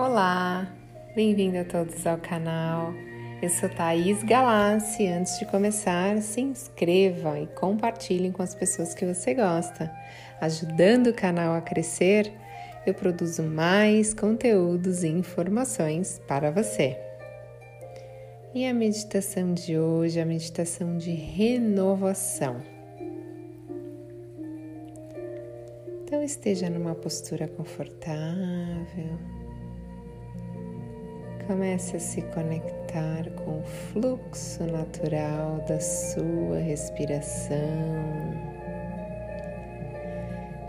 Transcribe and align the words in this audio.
Olá, 0.00 0.72
bem-vindo 1.16 1.58
a 1.58 1.64
todos 1.64 2.06
ao 2.06 2.18
canal. 2.18 2.94
Eu 3.42 3.48
sou 3.48 3.68
Thaís 3.68 4.22
Galassi. 4.22 5.08
Antes 5.08 5.40
de 5.40 5.46
começar, 5.46 6.22
se 6.22 6.40
inscreva 6.40 7.40
e 7.40 7.48
compartilhe 7.48 8.30
com 8.30 8.40
as 8.40 8.54
pessoas 8.54 8.94
que 8.94 9.04
você 9.04 9.34
gosta. 9.34 9.92
Ajudando 10.40 11.08
o 11.08 11.12
canal 11.12 11.52
a 11.52 11.60
crescer, 11.60 12.32
eu 12.86 12.94
produzo 12.94 13.42
mais 13.42 14.14
conteúdos 14.14 15.02
e 15.02 15.08
informações 15.08 16.22
para 16.28 16.52
você. 16.52 16.96
E 18.54 18.68
a 18.68 18.72
meditação 18.72 19.52
de 19.52 19.76
hoje 19.76 20.20
é 20.20 20.22
a 20.22 20.26
meditação 20.26 20.96
de 20.96 21.10
renovação. 21.10 22.62
Então 26.04 26.22
esteja 26.22 26.70
numa 26.70 26.94
postura 26.94 27.48
confortável. 27.48 29.47
Comece 31.48 31.96
a 31.96 32.00
se 32.00 32.22
conectar 32.22 33.28
com 33.30 33.58
o 33.58 33.62
fluxo 33.64 34.64
natural 34.64 35.64
da 35.66 35.80
sua 35.80 36.58
respiração. 36.58 37.56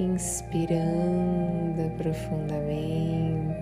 Inspirando 0.00 1.88
profundamente, 1.98 3.54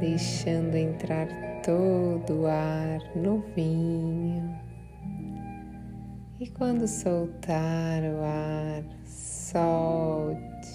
deixando 0.00 0.76
entrar 0.76 1.28
todo 1.64 2.42
o 2.42 2.46
ar 2.46 3.00
novinho. 3.16 4.58
E 6.40 6.48
quando 6.48 6.86
soltar 6.86 8.02
o 8.02 8.22
ar, 8.22 8.82
Solte 9.50 10.68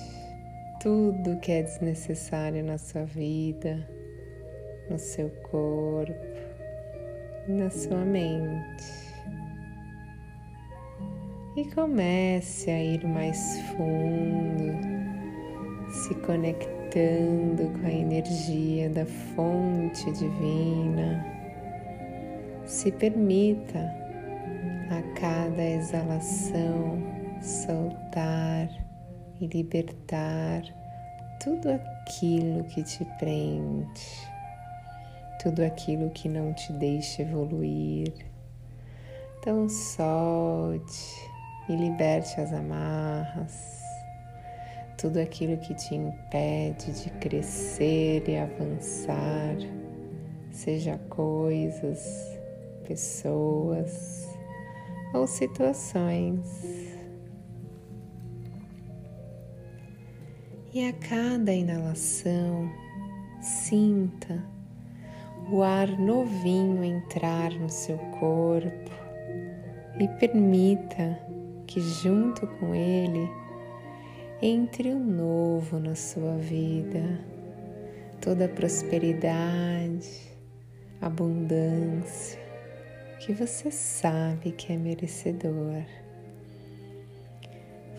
tudo 0.81 1.39
que 1.39 1.51
é 1.51 1.61
desnecessário 1.61 2.63
na 2.63 2.79
sua 2.79 3.05
vida, 3.05 3.87
no 4.89 4.97
seu 4.97 5.29
corpo, 5.51 6.13
na 7.47 7.69
sua 7.69 8.03
mente. 8.05 9.13
E 11.55 11.65
comece 11.65 12.71
a 12.71 12.83
ir 12.83 13.05
mais 13.05 13.59
fundo, 13.77 14.73
se 15.87 16.15
conectando 16.15 17.69
com 17.79 17.85
a 17.85 17.91
energia 17.91 18.89
da 18.89 19.05
fonte 19.05 20.11
divina. 20.13 21.23
Se 22.65 22.91
permita 22.91 23.79
a 24.89 25.19
cada 25.19 25.63
exalação 25.63 26.97
soltar 27.39 28.69
e 29.39 29.47
libertar 29.47 30.63
tudo 31.43 31.69
aquilo 31.69 32.63
que 32.65 32.83
te 32.83 33.05
prende, 33.19 34.32
tudo 35.43 35.61
aquilo 35.61 36.09
que 36.09 36.29
não 36.29 36.53
te 36.53 36.71
deixa 36.71 37.21
evoluir. 37.21 38.13
Então 39.37 39.67
solte 39.67 41.29
e 41.67 41.75
liberte 41.75 42.39
as 42.39 42.53
amarras, 42.53 43.81
tudo 44.97 45.19
aquilo 45.19 45.57
que 45.57 45.73
te 45.75 45.95
impede 45.95 46.93
de 46.93 47.09
crescer 47.19 48.23
e 48.25 48.37
avançar, 48.37 49.57
seja 50.49 50.97
coisas, 51.09 52.39
pessoas 52.87 54.29
ou 55.13 55.27
situações. 55.27 56.39
E 60.73 60.87
a 60.87 60.93
cada 60.93 61.53
inalação, 61.53 62.71
sinta 63.41 64.52
o 65.49 65.61
ar 65.61 65.87
novinho 65.99 66.83
entrar 66.83 67.51
no 67.51 67.69
seu 67.69 67.97
corpo 68.19 68.91
e 69.99 70.07
permita 70.19 71.19
que, 71.67 71.79
junto 71.79 72.47
com 72.47 72.73
ele, 72.73 73.29
entre 74.41 74.89
o 74.89 74.99
novo 74.99 75.79
na 75.79 75.95
sua 75.95 76.35
vida, 76.37 77.19
toda 78.19 78.45
a 78.45 78.49
prosperidade, 78.49 80.09
abundância 81.01 82.43
que 83.19 83.31
você 83.31 83.71
sabe 83.71 84.51
que 84.51 84.73
é 84.73 84.77
merecedor. 84.77 85.83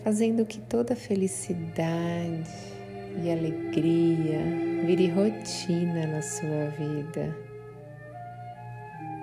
Fazendo 0.03 0.45
que 0.45 0.59
toda 0.59 0.95
felicidade 0.95 2.74
e 3.23 3.31
alegria 3.31 4.39
vire 4.85 5.09
rotina 5.09 6.07
na 6.07 6.21
sua 6.21 6.67
vida. 6.77 7.35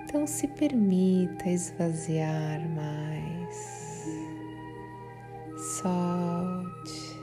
Então 0.04 0.26
se 0.26 0.48
permita 0.48 1.48
esvaziar 1.48 2.60
mais. 2.70 4.02
Solte, 5.80 7.16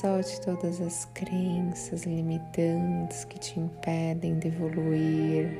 solte 0.00 0.40
todas 0.40 0.80
as 0.80 1.04
crenças 1.14 2.04
limitantes 2.04 3.24
que 3.24 3.38
te 3.38 3.60
impedem 3.60 4.38
de 4.38 4.48
evoluir. 4.48 5.50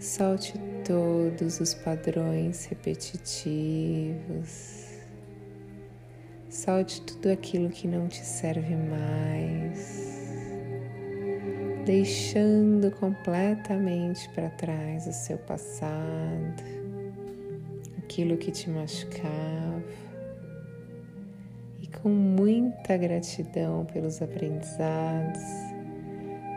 Solte 0.00 0.58
todos 0.84 1.60
os 1.60 1.74
padrões 1.74 2.64
repetitivos 2.66 4.75
Solte 6.56 7.02
tudo 7.02 7.30
aquilo 7.30 7.68
que 7.68 7.86
não 7.86 8.08
te 8.08 8.24
serve 8.24 8.74
mais, 8.74 10.26
deixando 11.84 12.90
completamente 12.92 14.26
para 14.30 14.48
trás 14.48 15.06
o 15.06 15.12
seu 15.12 15.36
passado, 15.36 16.64
aquilo 17.98 18.38
que 18.38 18.50
te 18.50 18.70
machucava, 18.70 19.84
e 21.82 21.86
com 21.88 22.08
muita 22.08 22.96
gratidão 22.96 23.84
pelos 23.84 24.22
aprendizados, 24.22 25.42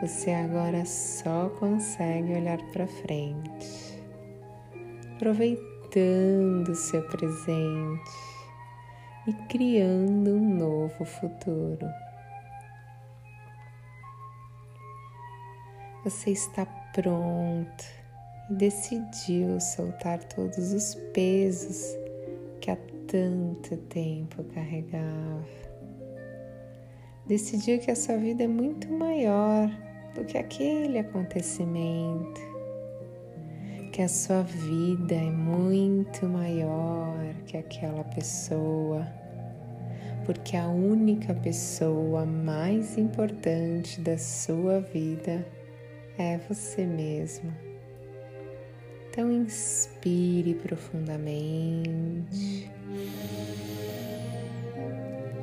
você 0.00 0.30
agora 0.30 0.82
só 0.86 1.50
consegue 1.60 2.32
olhar 2.32 2.58
para 2.72 2.86
frente, 2.86 4.02
aproveitando 5.14 6.70
o 6.70 6.74
seu 6.74 7.02
presente 7.06 8.29
e 9.26 9.32
criando 9.48 10.30
um 10.30 10.54
novo 10.56 11.04
futuro. 11.04 11.86
Você 16.04 16.30
está 16.30 16.64
pronto 16.94 17.84
e 18.50 18.54
decidiu 18.54 19.60
soltar 19.60 20.18
todos 20.24 20.72
os 20.72 20.94
pesos 21.12 21.94
que 22.60 22.70
há 22.70 22.76
tanto 23.06 23.76
tempo 23.88 24.42
carregava. 24.44 25.44
Decidiu 27.26 27.78
que 27.78 27.90
a 27.90 27.96
sua 27.96 28.16
vida 28.16 28.44
é 28.44 28.48
muito 28.48 28.90
maior 28.90 29.68
do 30.14 30.24
que 30.24 30.38
aquele 30.38 30.98
acontecimento 30.98 32.40
que 33.92 34.02
a 34.02 34.08
sua 34.08 34.42
vida 34.42 35.14
é 35.14 35.30
muito 35.30 36.26
maior 36.26 37.16
que 37.46 37.56
aquela 37.56 38.04
pessoa, 38.04 39.06
porque 40.24 40.56
a 40.56 40.68
única 40.68 41.34
pessoa 41.34 42.24
mais 42.24 42.96
importante 42.96 44.00
da 44.00 44.16
sua 44.16 44.80
vida 44.80 45.44
é 46.16 46.38
você 46.48 46.86
mesmo. 46.86 47.52
Então 49.08 49.32
inspire 49.32 50.54
profundamente, 50.54 52.70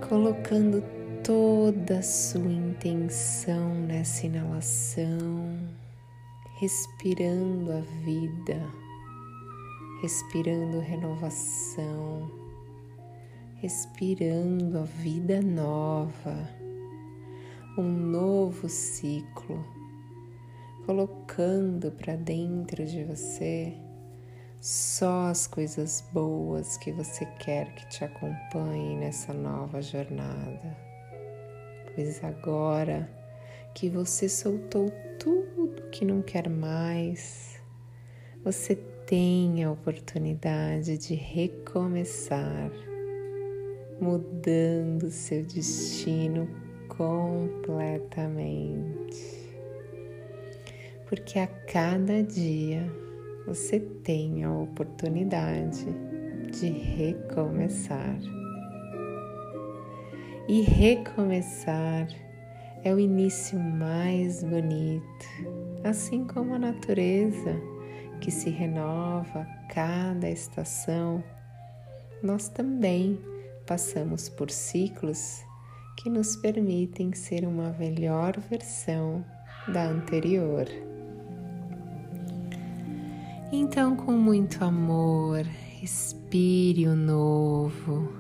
colocando 0.07 0.81
toda 1.21 1.99
a 1.99 2.03
sua 2.03 2.49
intenção 2.49 3.75
nessa 3.75 4.25
inalação 4.25 5.86
respirando 6.59 7.71
a 7.71 7.81
vida, 8.03 8.59
respirando 10.01 10.79
renovação, 10.79 12.31
respirando 13.57 14.79
a 14.79 14.83
vida 14.83 15.39
nova, 15.39 16.49
um 17.77 17.83
novo 17.83 18.67
ciclo, 18.67 19.63
colocando 20.83 21.91
para 21.91 22.15
dentro 22.15 22.83
de 22.87 23.03
você 23.03 23.77
só 24.59 25.27
as 25.27 25.45
coisas 25.45 26.03
boas 26.11 26.75
que 26.77 26.91
você 26.91 27.23
quer 27.37 27.71
que 27.75 27.87
te 27.87 28.03
acompanhem 28.03 28.97
nessa 28.97 29.31
nova 29.31 29.79
jornada. 29.79 30.75
Pois 31.93 32.23
agora 32.23 33.16
que 33.77 33.87
você 33.89 34.27
soltou 34.27 34.91
tudo 35.19 35.83
que 35.91 36.03
não 36.03 36.23
quer 36.23 36.49
mais, 36.49 37.61
você 38.43 38.75
tem 39.05 39.63
a 39.63 39.71
oportunidade 39.71 40.97
de 40.97 41.13
recomeçar, 41.13 42.71
mudando 44.01 45.11
seu 45.11 45.43
destino 45.43 46.49
completamente. 46.87 47.77
Porque 51.07 51.37
a 51.37 51.45
cada 51.45 52.23
dia 52.23 52.91
você 53.45 53.79
tem 53.79 54.43
a 54.43 54.51
oportunidade 54.51 55.85
de 56.49 56.67
recomeçar. 56.67 58.17
E 60.49 60.61
recomeçar 60.61 62.07
é 62.87 62.93
o 62.93 62.99
início 62.99 63.59
mais 63.59 64.41
bonito, 64.41 65.25
assim 65.83 66.23
como 66.23 66.53
a 66.53 66.59
natureza 66.59 67.61
que 68.21 68.31
se 68.31 68.49
renova 68.49 69.41
a 69.41 69.73
cada 69.73 70.29
estação, 70.29 71.21
nós 72.23 72.47
também 72.47 73.19
passamos 73.65 74.29
por 74.29 74.49
ciclos 74.49 75.43
que 75.97 76.09
nos 76.09 76.37
permitem 76.37 77.13
ser 77.13 77.45
uma 77.45 77.71
melhor 77.71 78.39
versão 78.49 79.23
da 79.67 79.83
anterior. 79.83 80.65
Então, 83.51 83.97
com 83.97 84.13
muito 84.13 84.63
amor, 84.63 85.41
respire 85.81 86.87
o 86.87 86.95
novo, 86.95 88.13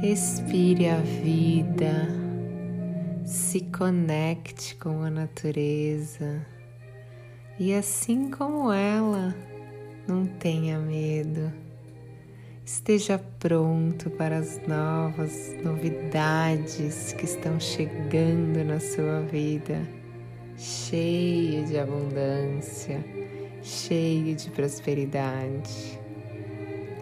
respire 0.00 0.88
a 0.88 0.98
vida, 0.98 2.21
se 3.32 3.60
conecte 3.62 4.76
com 4.76 5.02
a 5.02 5.10
natureza 5.10 6.44
e, 7.58 7.72
assim 7.72 8.30
como 8.30 8.70
ela, 8.70 9.34
não 10.06 10.26
tenha 10.26 10.78
medo. 10.78 11.52
Esteja 12.64 13.18
pronto 13.38 14.10
para 14.10 14.38
as 14.38 14.60
novas 14.66 15.56
novidades 15.62 17.12
que 17.14 17.24
estão 17.24 17.58
chegando 17.58 18.62
na 18.64 18.78
sua 18.78 19.20
vida, 19.22 19.80
cheio 20.56 21.64
de 21.64 21.78
abundância 21.78 23.02
cheio 23.62 24.34
de 24.34 24.50
prosperidade. 24.50 26.00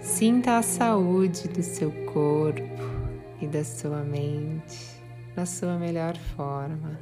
Sinta 0.02 0.58
a 0.58 0.62
saúde 0.62 1.48
do 1.48 1.62
seu 1.62 1.90
corpo 2.12 2.62
e 3.40 3.46
da 3.46 3.64
sua 3.64 4.02
mente 4.02 4.89
na 5.36 5.46
sua 5.46 5.78
melhor 5.78 6.16
forma, 6.16 6.98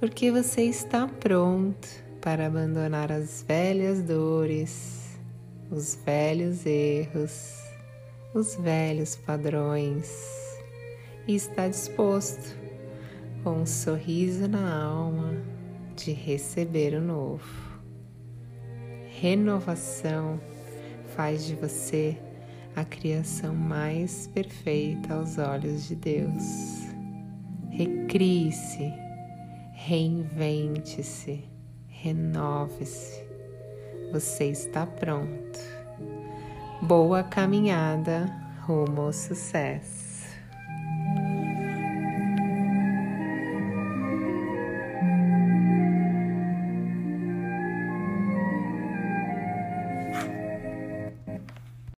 porque 0.00 0.30
você 0.30 0.62
está 0.62 1.06
pronto 1.06 1.88
para 2.20 2.46
abandonar 2.46 3.12
as 3.12 3.44
velhas 3.46 4.02
dores, 4.02 5.18
os 5.70 5.94
velhos 6.04 6.66
erros, 6.66 7.58
os 8.34 8.54
velhos 8.56 9.16
padrões. 9.16 10.10
E 11.26 11.34
está 11.34 11.68
disposto, 11.68 12.56
com 13.44 13.62
um 13.62 13.66
sorriso 13.66 14.48
na 14.48 14.82
alma, 14.82 15.34
de 15.94 16.12
receber 16.12 16.94
o 16.94 17.00
novo. 17.00 17.68
Renovação 19.20 20.40
faz 21.14 21.44
de 21.44 21.54
você 21.54 22.16
a 22.76 22.84
criação 22.84 23.54
mais 23.54 24.28
perfeita 24.28 25.14
aos 25.14 25.36
olhos 25.36 25.88
de 25.88 25.96
Deus. 25.96 26.87
Recrie-se, 27.78 28.92
reinvente-se, 29.72 31.44
renove-se. 31.86 33.22
Você 34.12 34.46
está 34.46 34.84
pronto. 34.84 35.60
Boa 36.82 37.22
caminhada 37.22 38.26
rumo 38.66 39.02
ao 39.02 39.12
sucesso. 39.12 40.17